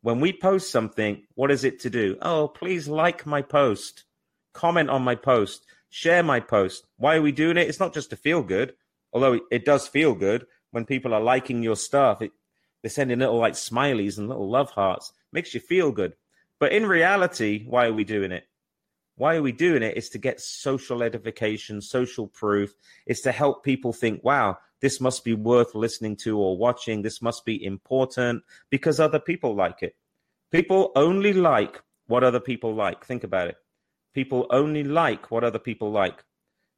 [0.03, 2.19] When we post something, what is it to do?
[2.21, 4.05] Oh, please like my post,
[4.53, 6.87] comment on my post, share my post.
[6.99, 7.67] Why are we doing it?
[7.67, 8.75] It's not just to feel good,
[9.15, 12.21] although it does feel good when people are liking your stuff.
[12.21, 12.33] It,
[12.83, 15.15] they're sending little like smileys and little love hearts.
[15.33, 16.17] Makes you feel good.
[16.59, 18.45] But in reality, why are we doing it?
[19.21, 19.99] Why are we doing it?
[19.99, 22.75] Is to get social edification, social proof.
[23.05, 27.03] It's to help people think, wow, this must be worth listening to or watching.
[27.03, 29.95] This must be important because other people like it.
[30.51, 33.05] People only like what other people like.
[33.05, 33.57] Think about it.
[34.15, 36.25] People only like what other people like.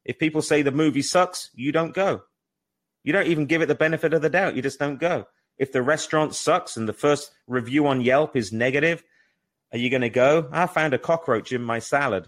[0.03, 2.23] If people say the movie sucks, you don't go.
[3.05, 4.57] You don't even give it the benefit of the doubt.
[4.57, 5.27] You just don't go.
[5.57, 9.01] If the restaurant sucks and the first review on Yelp is negative,
[9.71, 10.49] are you going to go?
[10.51, 12.27] I found a cockroach in my salad.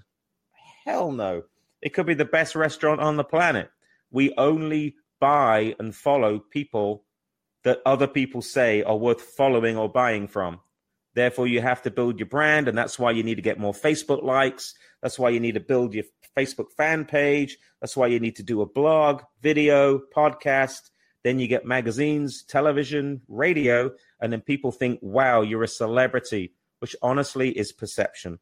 [0.85, 1.43] Hell no.
[1.81, 3.69] It could be the best restaurant on the planet.
[4.11, 7.03] We only buy and follow people
[7.63, 10.59] that other people say are worth following or buying from.
[11.15, 13.73] Therefore, you have to build your brand, and that's why you need to get more
[13.73, 14.75] Facebook likes.
[15.01, 16.03] That's why you need to build your
[16.37, 17.57] Facebook fan page.
[17.81, 20.89] That's why you need to do a blog, video, podcast.
[21.23, 26.95] Then you get magazines, television, radio, and then people think, wow, you're a celebrity, which
[27.01, 28.39] honestly is perception.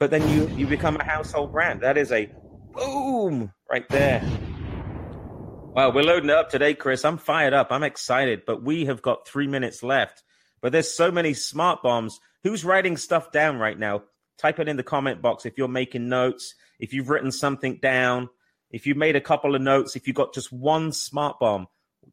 [0.00, 1.82] But then you, you become a household brand.
[1.82, 2.32] That is a
[2.72, 4.26] boom right there.
[5.74, 7.04] Wow, we're loading it up today, Chris.
[7.04, 7.68] I'm fired up.
[7.70, 10.22] I'm excited, but we have got three minutes left.
[10.62, 12.18] But there's so many smart bombs.
[12.44, 14.04] Who's writing stuff down right now?
[14.38, 18.30] Type it in the comment box if you're making notes, if you've written something down,
[18.70, 21.66] if you've made a couple of notes, if you got just one smart bomb,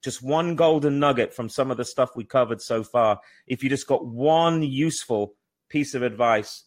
[0.03, 3.69] just one golden nugget from some of the stuff we covered so far, if you
[3.69, 5.35] just got one useful
[5.69, 6.65] piece of advice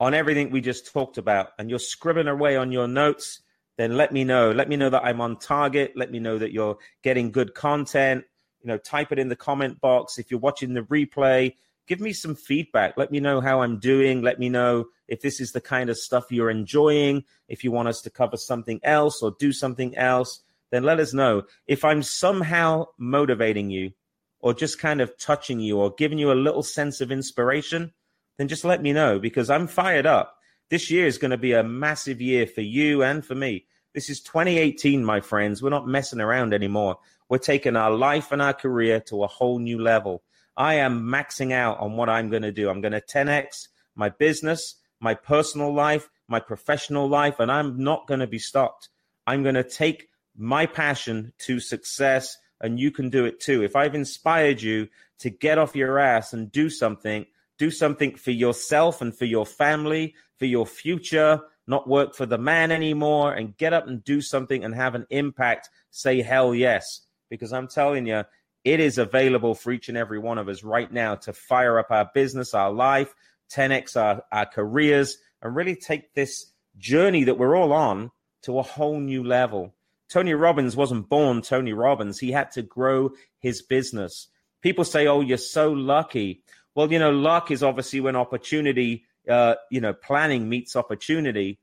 [0.00, 3.40] on everything we just talked about and you're scribbling away on your notes,
[3.76, 4.50] then let me know.
[4.50, 5.92] Let me know that I'm on target.
[5.96, 8.24] Let me know that you're getting good content
[8.64, 10.18] you know, type it in the comment box.
[10.18, 11.54] If you're watching the replay,
[11.86, 12.96] give me some feedback.
[12.96, 14.22] Let me know how I'm doing.
[14.22, 17.24] Let me know if this is the kind of stuff you're enjoying.
[17.46, 21.12] If you want us to cover something else or do something else, then let us
[21.12, 21.42] know.
[21.66, 23.92] If I'm somehow motivating you
[24.40, 27.92] or just kind of touching you or giving you a little sense of inspiration,
[28.36, 30.38] then just let me know because I'm fired up.
[30.70, 33.66] This year is going to be a massive year for you and for me.
[33.92, 35.62] This is 2018, my friends.
[35.62, 36.98] We're not messing around anymore.
[37.28, 40.22] We're taking our life and our career to a whole new level.
[40.56, 42.68] I am maxing out on what I'm going to do.
[42.68, 48.06] I'm going to 10x my business, my personal life, my professional life, and I'm not
[48.06, 48.88] going to be stopped.
[49.26, 53.62] I'm going to take my passion to success, and you can do it too.
[53.62, 54.88] If I've inspired you
[55.20, 57.26] to get off your ass and do something,
[57.58, 62.38] do something for yourself and for your family, for your future, not work for the
[62.38, 67.02] man anymore, and get up and do something and have an impact, say hell yes
[67.34, 68.24] because I'm telling you,
[68.64, 71.90] it is available for each and every one of us right now to fire up
[71.90, 73.14] our business, our life,
[73.52, 78.10] 10x our, our careers, and really take this journey that we're all on
[78.42, 79.74] to a whole new level.
[80.08, 84.28] Tony Robbins wasn't born Tony Robbins, he had to grow his business.
[84.62, 86.42] People say, Oh, you're so lucky.
[86.74, 91.58] Well, you know, luck is obviously when opportunity uh, you know, planning meets opportunity.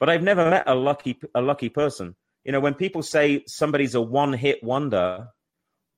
[0.00, 2.16] But I've never met a lucky a lucky person.
[2.44, 5.28] You know, when people say somebody's a one hit wonder,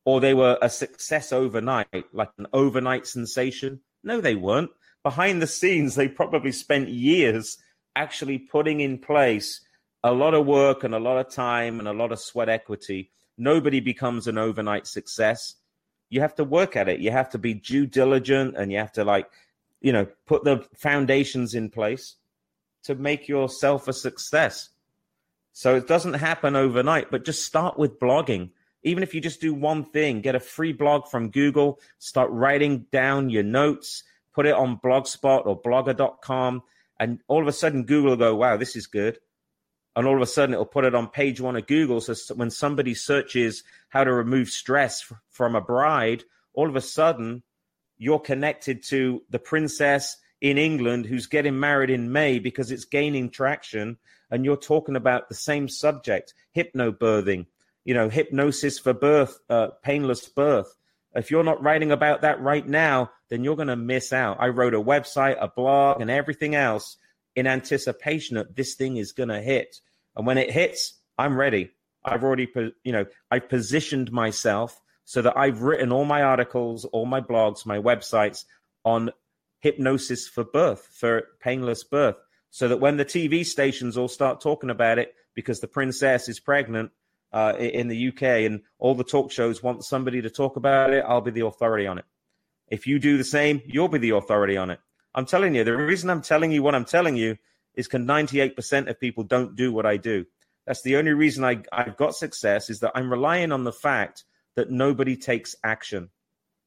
[0.04, 3.80] or they were a success overnight, like an overnight sensation.
[4.02, 4.70] No, they weren't.
[5.02, 7.56] Behind the scenes, they probably spent years
[7.96, 9.64] actually putting in place
[10.02, 13.10] a lot of work and a lot of time and a lot of sweat equity.
[13.38, 15.54] Nobody becomes an overnight success.
[16.14, 17.00] You have to work at it.
[17.00, 19.30] You have to be due diligent and you have to like,
[19.80, 22.16] you know, put the foundations in place
[22.84, 24.70] to make yourself a success.
[25.52, 28.50] So it doesn't happen overnight, but just start with blogging
[28.84, 32.86] even if you just do one thing, get a free blog from Google, start writing
[32.92, 36.62] down your notes, put it on Blogspot or blogger.com,
[37.00, 39.18] and all of a sudden Google will go, wow, this is good.
[39.96, 42.00] And all of a sudden it'll put it on page one of Google.
[42.00, 47.42] So when somebody searches how to remove stress from a bride, all of a sudden
[47.96, 53.30] you're connected to the princess in England who's getting married in May because it's gaining
[53.30, 53.98] traction
[54.30, 57.46] and you're talking about the same subject, hypnobirthing
[57.84, 60.74] you know, hypnosis for birth, uh, painless birth.
[61.14, 64.38] If you're not writing about that right now, then you're going to miss out.
[64.40, 66.96] I wrote a website, a blog, and everything else
[67.36, 69.80] in anticipation that this thing is going to hit.
[70.16, 71.70] And when it hits, I'm ready.
[72.04, 72.48] I've already,
[72.84, 77.66] you know, I've positioned myself so that I've written all my articles, all my blogs,
[77.66, 78.44] my websites
[78.84, 79.10] on
[79.60, 82.16] hypnosis for birth, for painless birth,
[82.50, 86.38] so that when the TV stations all start talking about it because the princess is
[86.40, 86.90] pregnant,
[87.34, 91.04] uh, in the UK, and all the talk shows want somebody to talk about it,
[91.06, 92.04] I'll be the authority on it.
[92.68, 94.78] If you do the same, you'll be the authority on it.
[95.14, 97.36] I'm telling you, the reason I'm telling you what I'm telling you
[97.74, 100.26] is because 98% of people don't do what I do.
[100.66, 104.24] That's the only reason I, I've got success is that I'm relying on the fact
[104.56, 106.10] that nobody takes action.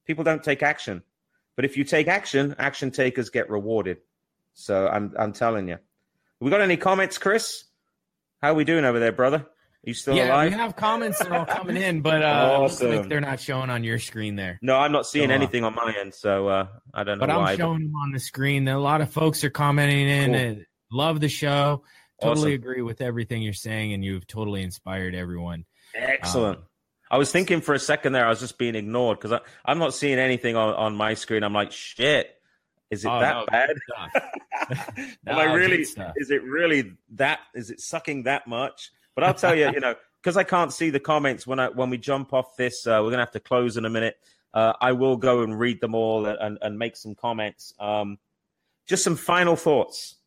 [0.05, 1.03] People don't take action.
[1.55, 3.97] But if you take action, action takers get rewarded.
[4.53, 5.77] So I'm I'm telling you.
[6.39, 7.65] We got any comments, Chris?
[8.41, 9.47] How are we doing over there, brother?
[9.83, 10.51] You still yeah, alive?
[10.51, 12.93] we have comments that are all coming in, but uh, awesome.
[12.93, 14.59] like they're not showing on your screen there.
[14.61, 17.27] No, I'm not seeing so, uh, anything on my end, so uh, I don't know
[17.27, 17.51] but why.
[17.51, 18.67] I'm showing them on the screen.
[18.67, 20.35] A lot of folks are commenting in cool.
[20.35, 21.83] and love the show.
[22.21, 22.53] Totally awesome.
[22.53, 25.65] agree with everything you're saying, and you've totally inspired everyone.
[25.95, 26.57] Excellent.
[26.57, 26.63] Um,
[27.09, 29.93] I was thinking for a second there, I was just being ignored because I'm not
[29.93, 31.43] seeing anything on, on my screen.
[31.43, 32.29] I'm like, shit,
[32.89, 33.69] is it oh, that no, bad?
[35.25, 35.81] no, Am I really?
[35.81, 37.39] Is it really that?
[37.53, 38.91] Is it sucking that much?
[39.17, 41.89] But I'll tell you, you know, because I can't see the comments when I when
[41.89, 44.15] we jump off this, uh, we're gonna have to close in a minute.
[44.53, 47.73] Uh, I will go and read them all and, and make some comments.
[47.79, 48.19] Um,
[48.85, 50.17] just some final thoughts.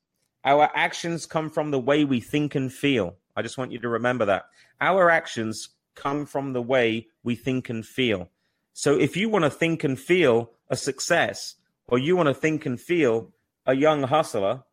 [0.44, 3.14] Our actions come from the way we think and feel.
[3.36, 4.46] I just want you to remember that.
[4.80, 8.28] Our actions come from the way we think and feel.
[8.72, 11.54] So if you want to think and feel a success,
[11.86, 13.32] or you want to think and feel
[13.66, 14.64] a young hustler,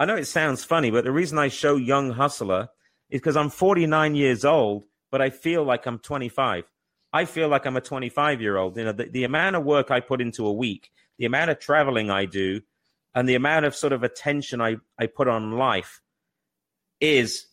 [0.00, 2.70] I know it sounds funny, but the reason I show young hustler
[3.10, 6.64] is because I'm 49 years old, but I feel like I'm 25.
[7.12, 8.76] I feel like I'm a 25 year old.
[8.76, 11.60] You know, the, the amount of work I put into a week, the amount of
[11.60, 12.60] traveling I do,
[13.14, 16.00] and the amount of sort of attention I, I put on life
[17.00, 17.46] is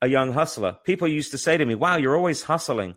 [0.00, 0.76] a young hustler.
[0.84, 2.94] People used to say to me, Wow, you're always hustling.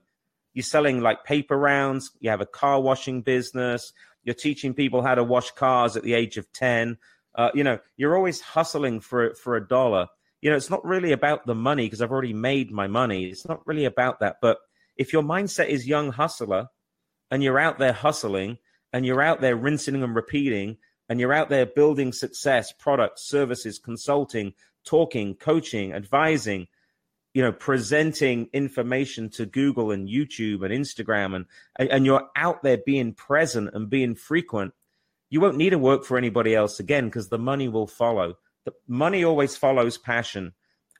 [0.54, 5.16] You're selling like paper rounds, you have a car washing business, you're teaching people how
[5.16, 6.98] to wash cars at the age of 10.
[7.36, 10.08] Uh, you know, you're always hustling for for a dollar
[10.42, 13.26] you know, it's not really about the money because I've already made my money.
[13.26, 14.38] It's not really about that.
[14.42, 14.58] But
[14.96, 16.68] if your mindset is young hustler
[17.32, 18.58] and you're out there hustling
[18.94, 20.78] and you're out there rinsing and repeating
[21.10, 24.54] and you're out there building success, products, services, consulting,
[24.86, 26.68] talking, coaching, advising,
[27.34, 31.46] you know, presenting information to Google and YouTube and Instagram and
[31.92, 34.74] and you're out there being present and being frequent,
[35.30, 38.38] you won't need to work for anybody else again because the money will follow
[38.68, 40.52] the money always follows passion.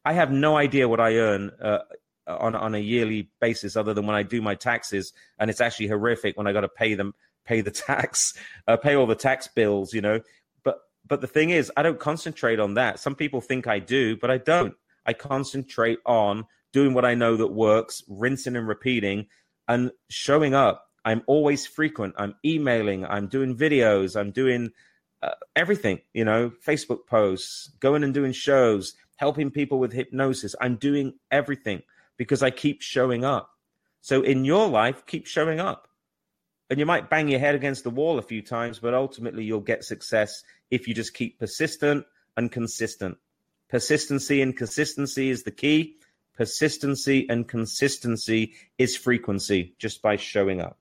[0.06, 1.80] I have no idea what I earn uh,
[2.26, 5.88] on on a yearly basis, other than when I do my taxes, and it's actually
[5.88, 7.14] horrific when I got to pay them,
[7.46, 8.34] pay the tax,
[8.70, 10.22] uh, pay all the tax bills, you know.
[10.64, 13.02] But but the thing is, I don't concentrate on that.
[13.02, 14.76] Some people think I do, but I don't.
[15.06, 19.28] I concentrate on doing what I know that works, rinsing and repeating,
[19.68, 20.86] and showing up.
[21.04, 22.16] I'm always frequent.
[22.18, 23.06] I'm emailing.
[23.06, 24.18] I'm doing videos.
[24.18, 24.72] I'm doing
[25.22, 30.56] uh, everything, you know, Facebook posts, going and doing shows, helping people with hypnosis.
[30.62, 31.82] I'm doing everything
[32.18, 33.52] because I keep showing up.
[34.02, 35.88] So in your life, keep showing up.
[36.70, 39.62] And you might bang your head against the wall a few times, but ultimately you'll
[39.62, 42.06] get success if you just keep persistent
[42.36, 43.18] and consistent.
[43.70, 45.98] Persistency and consistency is the key.
[46.36, 50.78] Persistency and consistency is frequency just by showing up.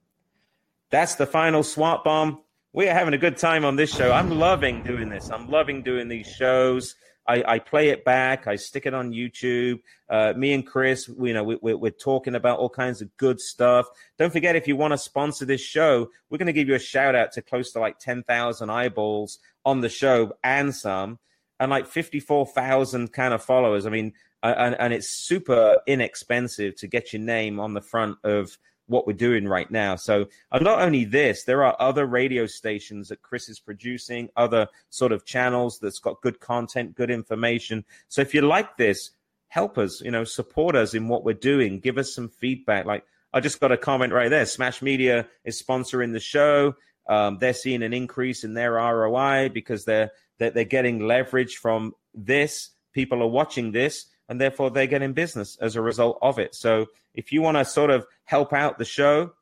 [0.90, 2.42] That's the final smart bomb.
[2.76, 4.12] We are having a good time on this show.
[4.12, 5.30] I'm loving doing this.
[5.30, 6.94] I'm loving doing these shows.
[7.26, 8.46] I, I play it back.
[8.46, 9.80] I stick it on YouTube.
[10.10, 13.40] Uh, me and Chris, you know, we, we're, we're talking about all kinds of good
[13.40, 13.86] stuff.
[14.18, 16.78] Don't forget, if you want to sponsor this show, we're going to give you a
[16.78, 21.18] shout out to close to like 10,000 eyeballs on the show and some,
[21.58, 23.86] and like 54,000 kind of followers.
[23.86, 24.12] I mean,
[24.42, 29.12] and, and it's super inexpensive to get your name on the front of what we're
[29.12, 29.96] doing right now.
[29.96, 34.68] So, uh, not only this, there are other radio stations that Chris is producing, other
[34.90, 37.84] sort of channels that's got good content, good information.
[38.08, 39.10] So, if you like this,
[39.48, 41.80] help us, you know, support us in what we're doing.
[41.80, 42.86] Give us some feedback.
[42.86, 44.46] Like, I just got a comment right there.
[44.46, 46.74] Smash Media is sponsoring the show.
[47.08, 51.94] Um, they're seeing an increase in their ROI because they're, they're, they're getting leverage from
[52.14, 52.70] this.
[52.92, 56.54] People are watching this and therefore they get in business as a result of it.
[56.54, 59.32] So if you want to sort of help out the show,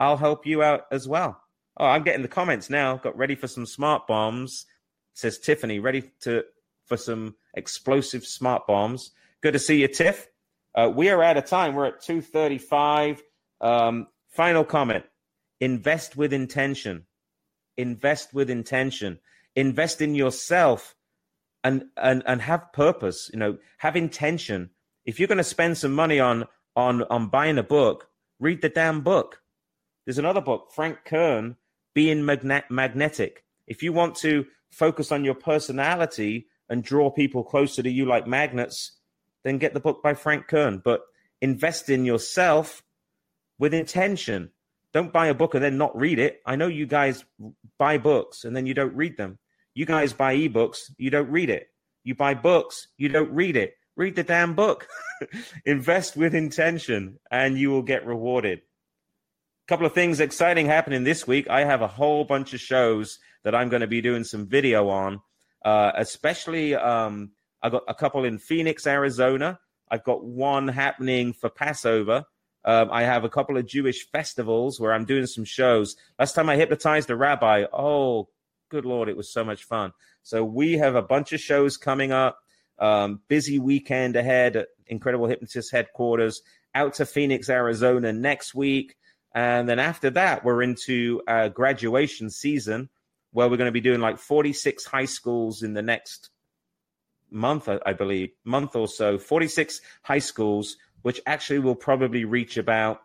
[0.00, 1.40] I'll help you out as well.
[1.76, 2.96] Oh, I'm getting the comments now.
[2.96, 4.66] Got ready for some smart bombs.
[5.14, 6.44] Says Tiffany, ready to
[6.86, 9.12] for some explosive smart bombs.
[9.40, 10.28] Good to see you, Tiff.
[10.74, 11.74] Uh, we are out of time.
[11.74, 13.22] We're at 235.
[13.60, 15.04] Um, final comment.
[15.60, 17.06] Invest with intention.
[17.76, 19.18] Invest with intention.
[19.54, 20.94] Invest in yourself
[21.64, 24.70] and and and have purpose you know have intention.
[25.04, 26.46] If you're going to spend some money on
[26.76, 28.08] on on buying a book
[28.42, 29.40] read the damn book.
[30.04, 31.56] There's another book frank kern
[31.94, 33.44] being Magne- magnetic.
[33.66, 38.26] If you want to focus on your personality and draw people closer to you like
[38.26, 38.98] magnets
[39.44, 40.80] then get the book by frank kern.
[40.84, 41.02] But
[41.40, 42.82] invest in yourself
[43.58, 44.50] with intention.
[44.92, 46.40] Don't buy a book and then not read it.
[46.46, 47.24] I know you guys
[47.78, 49.38] buy books and then you don't read them
[49.74, 51.68] you guys buy ebooks, you don't read it.
[52.04, 53.74] You buy books, you don't read it.
[53.96, 54.88] Read the damn book.
[55.66, 58.58] Invest with intention, and you will get rewarded.
[58.58, 61.48] A couple of things exciting happening this week.
[61.48, 64.88] I have a whole bunch of shows that I'm going to be doing some video
[64.88, 65.20] on,
[65.64, 69.58] uh, especially um, I got a couple in Phoenix, Arizona.
[69.90, 72.24] I've got one happening for Passover.
[72.64, 75.96] Um, I have a couple of Jewish festivals where I'm doing some shows.
[76.18, 78.28] Last time I hypnotized a rabbi, oh
[78.72, 79.92] good lord, it was so much fun.
[80.22, 82.38] So we have a bunch of shows coming up.
[82.78, 86.40] Um, busy weekend ahead at Incredible Hypnotist headquarters.
[86.74, 88.96] Out to Phoenix, Arizona next week,
[89.34, 92.88] and then after that, we're into a graduation season
[93.32, 96.30] where we're going to be doing like 46 high schools in the next
[97.30, 99.18] month, I believe, month or so.
[99.18, 103.02] 46 high schools, which actually will probably reach about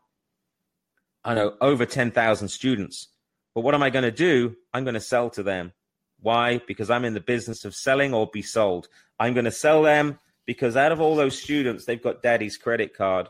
[1.26, 3.10] I know over 10,000 students.
[3.58, 4.56] But what am I going to do?
[4.72, 5.74] I'm going to sell to them.
[6.20, 6.62] Why?
[6.68, 8.88] Because I'm in the business of selling or be sold.
[9.20, 12.96] I'm going to sell them because out of all those students, they've got daddy's credit
[12.96, 13.30] card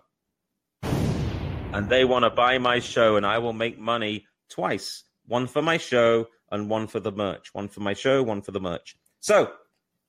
[0.84, 5.61] and they want to buy my show, and I will make money twice one for
[5.61, 7.53] my show and one for the merch.
[7.53, 8.97] One for my show, one for the merch.
[9.21, 9.53] So,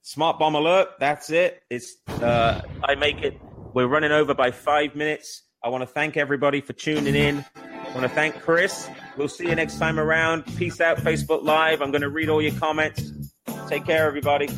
[0.03, 0.89] smart bomb alert.
[0.99, 1.63] That's it.
[1.71, 3.41] It's uh, I make it.
[3.73, 5.43] We're running over by five minutes.
[5.63, 7.45] I want to thank everybody for tuning in.
[7.55, 8.91] I want to thank Chris.
[9.19, 10.45] We'll see you next time around.
[10.57, 11.83] Peace out, Facebook Live.
[11.83, 13.13] I'm going to read all your comments.
[13.69, 14.49] Take care, everybody.